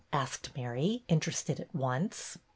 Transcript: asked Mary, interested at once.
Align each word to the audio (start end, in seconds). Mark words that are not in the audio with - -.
asked 0.11 0.49
Mary, 0.55 1.03
interested 1.09 1.59
at 1.59 1.75
once. 1.75 2.35